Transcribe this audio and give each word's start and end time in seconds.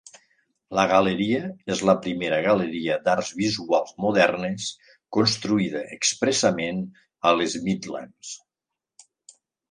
La 0.77 0.83
galeria 0.91 1.39
és 1.73 1.81
la 1.89 1.93
primera 2.05 2.37
galeria 2.45 2.95
d'arts 3.07 3.29
visuals 3.41 3.93
modernes 4.05 4.69
construïda 5.17 5.83
expressament 5.97 6.81
a 7.31 7.35
les 7.41 7.59
Midlands. 7.67 8.33